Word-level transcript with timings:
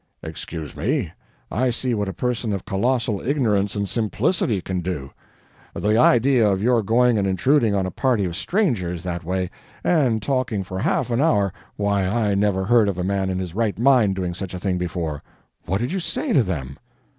"Excuse 0.23 0.75
me, 0.75 1.11
I 1.51 1.69
see 1.69 1.93
what 1.93 2.09
a 2.09 2.11
person 2.13 2.53
of 2.53 2.65
colossal 2.65 3.21
ignorance 3.21 3.75
and 3.75 3.87
simplicity 3.87 4.59
can 4.59 4.79
do. 4.79 5.11
The 5.75 5.95
idea 5.95 6.49
of 6.49 6.59
your 6.59 6.81
going 6.81 7.19
and 7.19 7.27
intruding 7.27 7.75
on 7.75 7.85
a 7.85 7.91
party 7.91 8.25
of 8.25 8.35
strangers, 8.35 9.03
that 9.03 9.23
way, 9.23 9.51
and 9.83 10.19
talking 10.19 10.63
for 10.63 10.79
half 10.79 11.11
an 11.11 11.21
hour; 11.21 11.53
why 11.75 12.07
I 12.07 12.33
never 12.33 12.65
heard 12.65 12.89
of 12.89 12.97
a 12.97 13.03
man 13.03 13.29
in 13.29 13.37
his 13.37 13.53
right 13.53 13.77
mind 13.77 14.15
doing 14.15 14.33
such 14.33 14.55
a 14.55 14.59
thing 14.59 14.79
before. 14.79 15.21
What 15.67 15.79
did 15.79 15.91
you 15.91 15.99
say 15.99 16.33
to 16.33 16.41
them?" 16.41 16.79